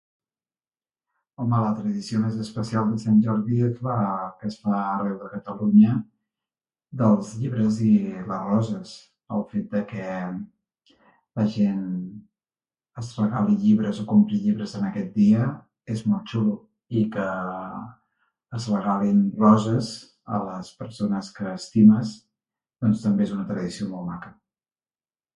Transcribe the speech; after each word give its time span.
Home, 1.41 1.57
la 1.63 1.73
tradició 1.79 2.19
més 2.21 2.37
especial 2.43 2.87
de 2.93 3.01
Sant 3.01 3.17
Jordi 3.25 3.57
es 3.65 3.75
fa 3.87 3.97
es 4.47 4.55
fa 4.63 4.77
arreu 4.93 5.11
de 5.23 5.27
Catalunya, 5.33 5.91
dels 7.01 7.33
llibres 7.41 7.77
i 7.89 7.91
les 8.05 8.47
roses. 8.47 8.95
El 9.37 9.45
fet 9.51 9.69
de 9.75 9.83
que 9.91 10.07
la 11.41 11.45
gent 11.57 11.83
es 13.03 13.13
regali 13.21 13.59
llibres 13.67 14.01
o 14.03 14.07
compri 14.15 14.41
llibres 14.47 14.75
en 14.81 14.89
aquest 14.89 15.13
dia 15.21 15.47
és 15.97 16.03
molt 16.13 16.33
xulo, 16.33 16.57
i 17.01 17.05
que 17.17 17.29
es 18.61 18.69
regalin 18.77 19.21
roses 19.45 19.93
a 20.39 20.43
les 20.49 20.73
persones 20.83 21.33
que 21.39 21.53
estimes, 21.59 22.17
doncs, 22.85 23.05
també 23.07 23.29
és 23.29 23.37
una 23.39 23.49
tradició 23.53 23.91
molt 23.93 24.11
maca. 24.15 24.35